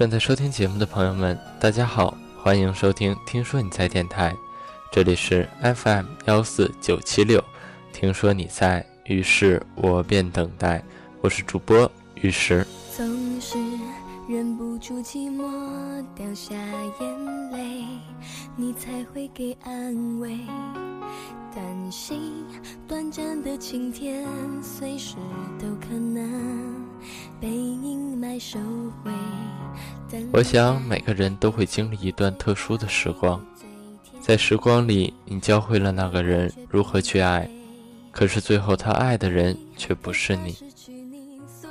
[0.00, 4.32] 正在收听节目的朋友们，大家好，欢迎收听《听说你在电台》，
[4.90, 7.44] 这里是 FM 幺四九七六。
[7.92, 10.82] 听说你在，于是我便等待。
[11.20, 12.66] 我是主播玉石。
[12.96, 13.58] 总是
[14.26, 17.84] 忍不住寂寞，掉下眼泪，
[18.56, 20.34] 你才会给安慰。
[21.54, 22.42] 担心
[22.88, 24.26] 短暂的晴天，
[24.62, 25.16] 随时
[25.58, 26.89] 都可能。
[30.32, 33.40] 我想每个人都会经历一段特殊的时光，
[34.20, 37.48] 在时光里，你教会了那个人如何去爱，
[38.10, 40.56] 可是最后他爱的人却不是你。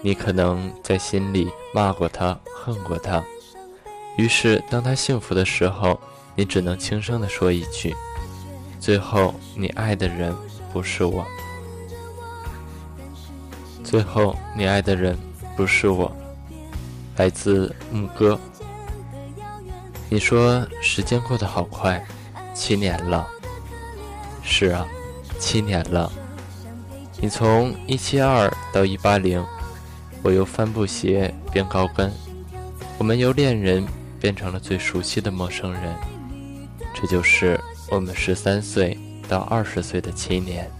[0.00, 3.22] 你可能在心里骂过他，恨过他，
[4.16, 6.00] 于是当他幸福的时候，
[6.34, 7.94] 你只能轻声地说一句。
[8.80, 10.34] 最后，你爱的人
[10.72, 11.24] 不是我。
[13.92, 15.18] 最后，你爱的人
[15.54, 16.10] 不是我。
[17.16, 18.40] 来自牧歌。
[20.08, 22.02] 你说时间过得好快，
[22.54, 23.28] 七年了。
[24.42, 24.88] 是啊，
[25.38, 26.10] 七年了。
[27.20, 29.44] 你从一七二到一八零，
[30.22, 32.10] 我由帆布鞋变高跟，
[32.96, 33.86] 我们由恋人
[34.18, 35.94] 变成了最熟悉的陌生人。
[36.94, 37.60] 这就是。
[37.90, 38.96] 我们十三岁
[39.28, 40.70] 到二十岁的七年。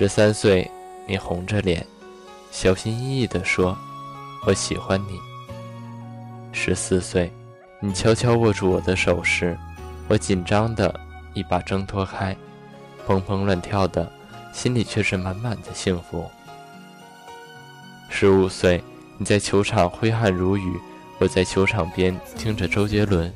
[0.00, 0.66] 十三岁，
[1.06, 1.86] 你红着脸，
[2.50, 3.76] 小心翼翼地说
[4.48, 5.20] ：“我喜欢你。”
[6.58, 7.30] 十四岁，
[7.80, 9.54] 你悄悄握住我的手时，
[10.08, 10.98] 我紧张的
[11.34, 12.34] 一把挣脱开，
[13.06, 14.10] 砰砰乱跳的，
[14.54, 16.24] 心里却是满满的幸福。
[18.08, 18.82] 十五岁，
[19.18, 20.80] 你在球场挥汗如雨，
[21.18, 23.30] 我在球场边听着周杰伦。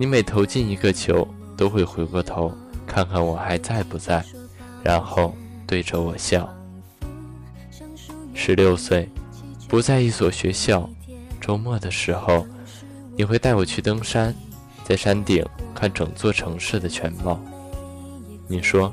[0.00, 1.24] 你每投进一个球，
[1.56, 2.52] 都会回过头
[2.88, 4.20] 看看我还在不在，
[4.82, 5.32] 然后
[5.66, 6.48] 对着我笑。
[8.34, 9.08] 十六岁，
[9.68, 10.88] 不在一所学校，
[11.40, 12.46] 周末的时候，
[13.16, 14.34] 你会带我去登山，
[14.84, 15.44] 在山顶
[15.74, 17.40] 看整座城市的全貌。
[18.46, 18.92] 你说，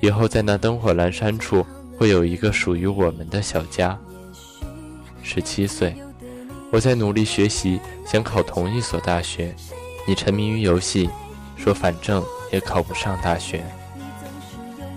[0.00, 1.64] 以后在那灯火阑珊处，
[1.96, 3.96] 会有一个属于我们的小家。
[5.22, 5.94] 十七岁，
[6.72, 9.54] 我在努力学习，想考同一所大学。
[10.08, 11.08] 你沉迷于游戏，
[11.56, 13.62] 说反正也考不上大学。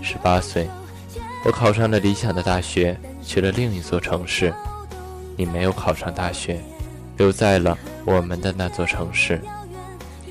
[0.02, 0.68] 十八岁，
[1.46, 4.54] 我考上了理想的大学，去了另一座城市。
[5.36, 6.62] 你没有考上大学，
[7.18, 9.42] 留在了我们的那座城市。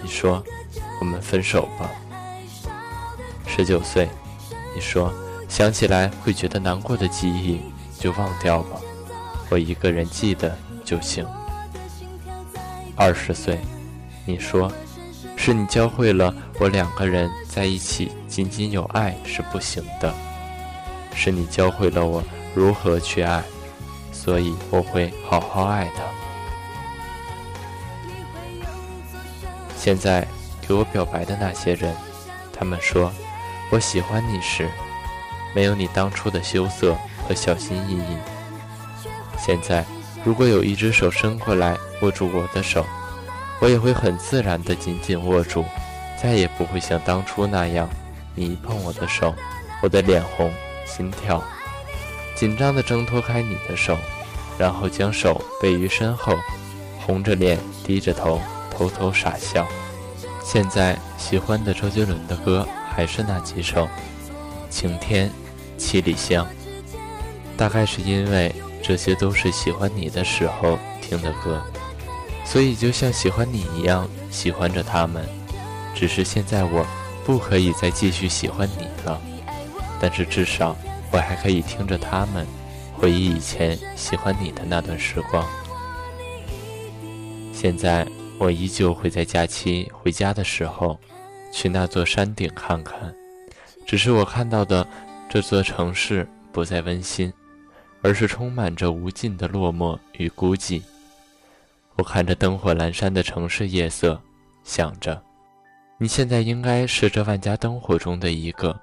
[0.02, 0.42] 你说，
[1.00, 1.90] 我们分手吧。
[3.46, 4.08] 十九岁，
[4.74, 5.12] 你说
[5.48, 7.60] 想起来会觉得难过的记忆
[7.98, 8.80] 就忘掉吧，
[9.50, 11.26] 我一个人记得就行。
[12.96, 13.58] 二十岁。
[14.24, 14.72] 你说，
[15.36, 20.14] 是你教会了我两个人在一起仅仅有爱是不行的，
[21.14, 22.22] 是你教会了我
[22.54, 23.42] 如何去爱，
[24.12, 26.02] 所以我会好好爱他。
[29.76, 30.26] 现在
[30.66, 31.94] 给我表白的那些人，
[32.52, 33.12] 他们说
[33.70, 34.68] 我喜欢你时，
[35.54, 36.96] 没有你当初的羞涩
[37.26, 38.16] 和小心翼翼。
[39.38, 39.84] 现在，
[40.24, 42.84] 如果有一只手伸过来握住我的手。
[43.60, 45.64] 我也会很自然地紧紧握住，
[46.20, 47.88] 再也不会像当初那样，
[48.34, 49.32] 你一碰我的手，
[49.80, 50.52] 我的脸红，
[50.86, 51.42] 心跳，
[52.34, 53.96] 紧张地挣脱开你的手，
[54.58, 56.36] 然后将手背于身后，
[57.00, 59.66] 红着脸，低着头，偷偷傻笑。
[60.44, 63.84] 现在喜欢的周杰伦的歌还是那几首，
[64.68, 65.28] 《晴天》
[65.76, 66.44] 《七里香》，
[67.56, 71.62] 大概是因为这些都是喜欢你的时候听的歌。
[72.44, 75.24] 所以，就像喜欢你一样喜欢着他们，
[75.94, 76.84] 只是现在我
[77.24, 79.20] 不可以再继续喜欢你了。
[80.02, 80.76] 但是至少
[81.12, 82.44] 我还可以听着他们，
[82.92, 85.48] 回忆以前喜欢你的那段时光。
[87.52, 88.04] 现在
[88.36, 90.98] 我依旧会在假期回家的时候，
[91.52, 93.14] 去那座山顶看看。
[93.86, 94.84] 只是我看到的
[95.28, 97.32] 这座城市不再温馨，
[98.02, 100.82] 而是充满着无尽的落寞与孤寂。
[101.94, 104.20] 我看着灯火阑珊的城市夜色，
[104.64, 105.22] 想着，
[105.96, 108.76] 你现在应该是这万家灯火中的一个，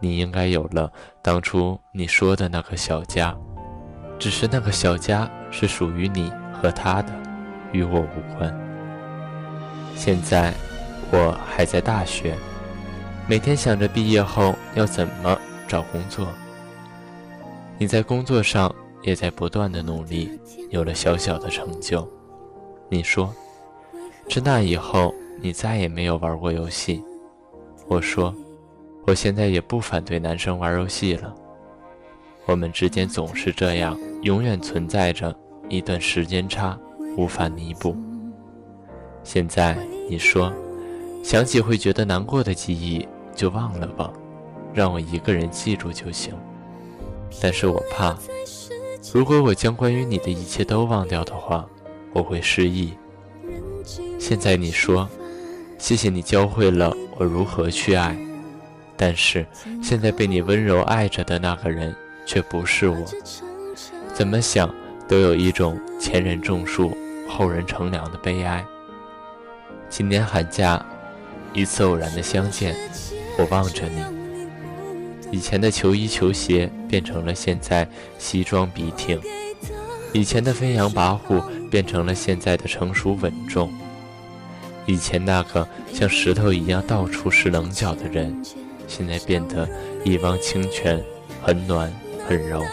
[0.00, 0.92] 你应该有了
[1.22, 3.36] 当初你说的那个小家，
[4.18, 7.12] 只是那个小家是属于你和他的，
[7.72, 8.54] 与我无关。
[9.94, 10.54] 现在
[11.10, 12.36] 我还在大学，
[13.26, 15.36] 每天想着毕业后要怎么
[15.66, 16.28] 找工作。
[17.78, 18.72] 你在工作上
[19.02, 20.40] 也在不断的努力，
[20.70, 22.08] 有了小小的成就。
[22.88, 23.34] 你说，
[24.28, 27.02] 自那以后，你再也没有玩过游戏。
[27.86, 28.34] 我说，
[29.08, 31.34] 我现在也不反对男生玩游戏了。
[32.44, 35.34] 我们之间总是这样，永远存在着
[35.70, 36.78] 一段时间差，
[37.16, 37.96] 无法弥补。
[39.24, 39.78] 现在
[40.10, 40.52] 你说，
[41.24, 44.12] 想起会觉得难过的记忆就忘了吧，
[44.74, 46.34] 让我一个人记住就行。
[47.40, 48.14] 但是我怕，
[49.14, 51.66] 如果我将关于你的一切都忘掉的话，
[52.12, 52.92] 我会失忆。
[54.18, 55.08] 现在你说，
[55.78, 58.14] 谢谢你教会了我如何去爱，
[58.98, 59.46] 但是
[59.80, 61.94] 现在被你温柔爱着的那个人
[62.26, 63.06] 却不是我。
[64.12, 64.68] 怎么想
[65.06, 66.94] 都有一种前人种树，
[67.28, 68.62] 后人乘凉的悲哀。
[69.88, 70.84] 今年寒假，
[71.54, 72.76] 一次偶然的相见，
[73.38, 74.02] 我望着你。
[75.30, 79.20] 以前的球衣球鞋变成了现在西装笔挺，
[80.12, 81.40] 以前的飞扬跋扈
[81.70, 83.72] 变成了现在的成熟稳重。
[84.86, 88.42] 以前那个像石头一样到处是棱角的人，
[88.88, 89.68] 现在变得
[90.04, 91.00] 一汪清泉，
[91.42, 91.92] 很暖
[92.26, 92.64] 很柔。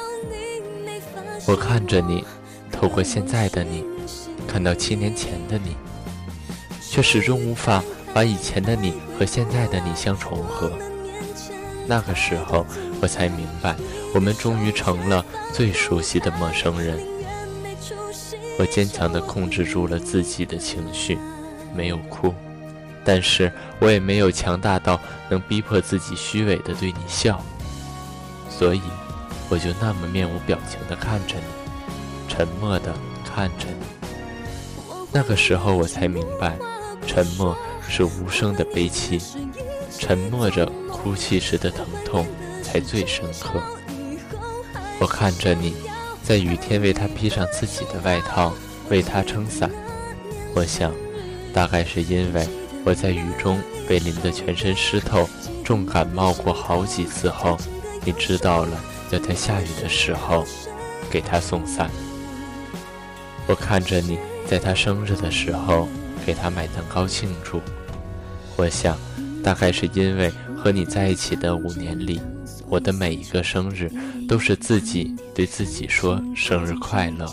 [1.48, 2.24] 我看着你，
[2.72, 3.84] 透过现在的你，
[4.48, 5.76] 看到七年前的你。
[6.88, 7.84] 却始终无法
[8.14, 10.72] 把以前的你和现在的你相重合。
[11.86, 12.66] 那个时候，
[13.02, 13.76] 我才明白，
[14.14, 16.98] 我们终于成了最熟悉的陌生人。
[18.58, 21.18] 我坚强地控制住了自己的情绪，
[21.76, 22.34] 没有哭，
[23.06, 23.50] 但是
[23.80, 25.00] 我也没有强大到
[25.30, 27.42] 能逼迫自己虚伪的对你笑。
[28.50, 28.82] 所以，
[29.48, 31.44] 我就那么面无表情的看着你，
[32.28, 32.94] 沉默的
[33.24, 33.86] 看着你。
[35.12, 36.58] 那个时候，我才明白。
[37.08, 37.56] 沉默
[37.88, 39.22] 是无声的悲戚，
[40.00, 42.26] 沉默着哭泣时的疼痛
[42.64, 43.62] 才最深刻。
[45.00, 45.76] 我看着你，
[46.24, 48.52] 在雨天为他披上自己的外套，
[48.90, 49.70] 为他撑伞。
[50.56, 50.92] 我想，
[51.54, 52.48] 大概是因为
[52.86, 55.28] 我在雨中被淋得全身湿透，
[55.66, 57.58] 重感冒过好几次后，
[58.06, 60.46] 你知道了要在下雨的时候
[61.10, 61.90] 给他送伞。
[63.48, 64.18] 我看着你
[64.48, 65.90] 在他生日的时候。
[66.26, 67.62] 给他买蛋糕庆祝，
[68.56, 68.98] 我想，
[69.44, 72.20] 大概是因为和你在一起的五年里，
[72.68, 73.92] 我的每一个生日
[74.28, 77.32] 都是自己对自己说生日快乐，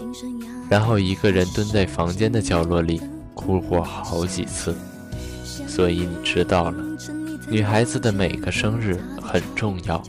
[0.69, 3.01] 然后一个人蹲在房间的角落里
[3.33, 4.77] 哭过好几次。
[5.75, 6.85] 所以你知道了，
[7.49, 10.03] 女孩子的每个生日很重要，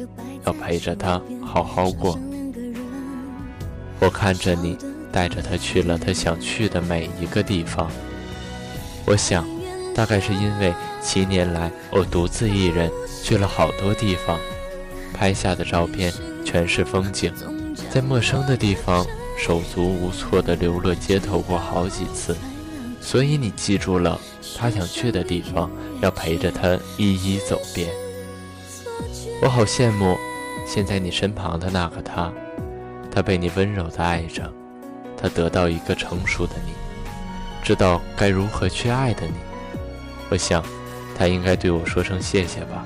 [0.46, 2.20] 要陪着她好好过。
[4.02, 4.78] 我看着你
[5.10, 7.90] 带着她去了她想去的每一个地方。
[9.06, 9.48] 我想，
[9.96, 12.92] 大概是因为七年来我独自一人
[13.24, 14.38] 去了好多地方，
[15.14, 16.12] 拍下的照片
[16.44, 17.32] 全是风景，
[17.90, 19.06] 在陌生的地方
[19.38, 22.36] 手足无措地流落街头过好几次，
[23.04, 24.20] 所以你记住了
[24.58, 25.70] 他想去的地方，
[26.02, 27.90] 要陪着他一一走遍。
[29.42, 30.18] 我好羡慕
[30.66, 32.32] 现在你身旁的那个他，
[33.12, 34.52] 他被你温柔地爱着，
[35.18, 36.72] 他得到一个成熟的你。
[37.62, 39.34] 知道该如何去爱的你，
[40.30, 40.64] 我想，
[41.16, 42.86] 他应该对我说声谢谢吧，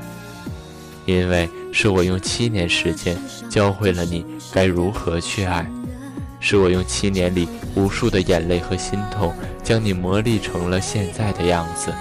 [1.06, 3.16] 因为是我用七年时间
[3.50, 5.66] 教会了你该如何去爱，
[6.40, 9.34] 是我用七年里无数的眼泪和心痛
[9.68, 11.94] 将你磨砺成了现在的样子。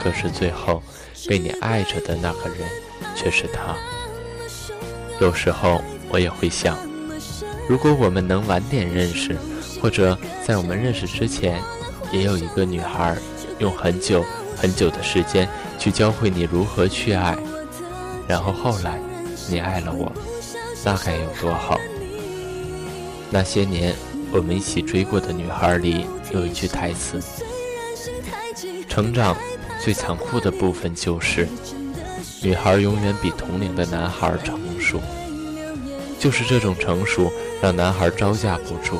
[0.00, 0.82] 可是最后，
[1.28, 2.66] 被你爱着的那个人
[3.14, 3.76] 却是他。
[5.20, 6.78] 有时候我也会想，
[7.68, 9.36] 如果我们能晚点认识，
[9.82, 11.60] 或者在我们认识之前。
[12.12, 13.16] 也有一个女孩，
[13.58, 14.24] 用很久
[14.56, 17.36] 很久的时间去教会你如何去爱，
[18.28, 19.00] 然后后来
[19.50, 20.12] 你爱了我，
[20.84, 21.76] 那该有多好？
[23.28, 23.92] 那些年
[24.36, 27.18] 我们一起追过的女孩里有一句台词：
[28.86, 29.34] 成长
[29.82, 31.48] 最残酷的部分就是，
[32.42, 35.00] 女孩永远比同龄的男孩成熟，
[36.18, 38.98] 就是这种成熟让男孩招架不住，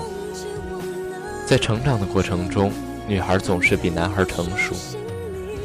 [1.45, 2.73] 在成长的过程中。
[3.07, 4.75] 女孩总是比男孩成熟，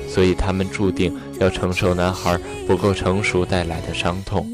[0.08, 2.38] 所以他们注定要承受男孩
[2.68, 4.48] 不够成熟带来的伤痛，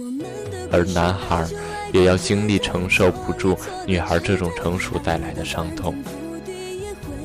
[0.72, 1.46] 而男孩
[1.94, 5.96] 也要经历承受不住女孩这种成熟带来的伤痛。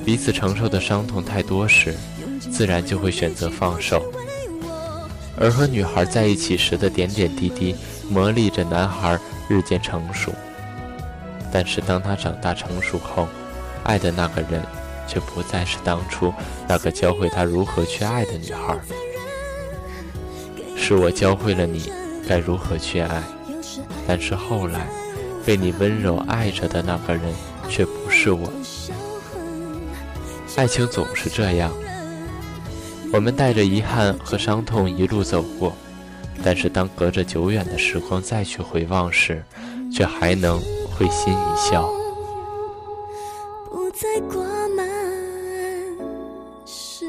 [0.05, 1.95] 彼此承受的伤痛太多时，
[2.51, 4.03] 自然就会选择放手。
[5.39, 7.75] 而和女孩在一起时的点点滴滴，
[8.09, 10.33] 磨砺着男孩日渐成熟。
[11.53, 13.29] 但是当他长大成熟后，
[13.85, 14.63] 爱的那个人。
[15.09, 16.33] 却不再是当初
[16.67, 18.79] 那个教会他如何去爱的女孩，
[20.75, 21.93] 是我教会了你
[22.27, 23.23] 该如何去爱，
[24.07, 24.87] 但是后来
[25.45, 27.23] 被你温柔爱着的那个人
[27.69, 28.53] 却不是我
[30.57, 31.73] 爱情总是这样
[33.13, 35.75] 我们带着遗憾和伤痛一路走过
[36.45, 39.43] 但是当隔着久远的时光再去回望时
[39.93, 41.91] 却还能会心一笑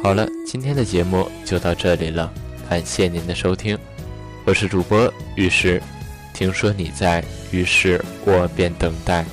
[0.03, 2.31] 好了今天的节目就到这里了
[2.69, 3.77] 感谢您的收听
[4.45, 5.81] 我是主播玉石
[6.33, 9.23] 听说你在，于是我便等待，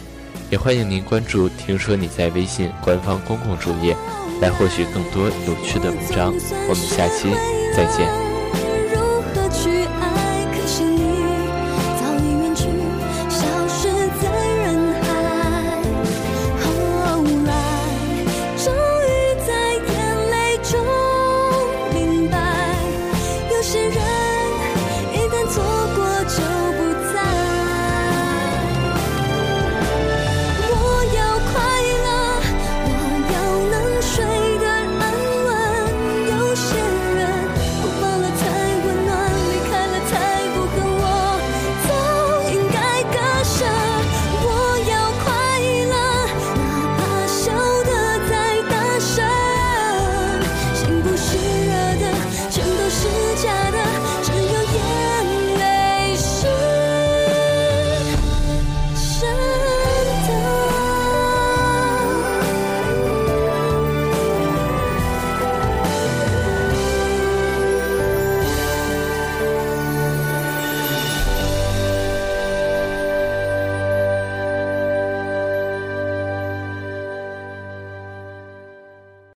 [0.50, 3.96] 也欢迎您关注“听说你在”微信官方公共主页，
[4.40, 6.32] 来获取更多有趣的文章。
[6.68, 7.30] 我们下期
[7.74, 8.29] 再见。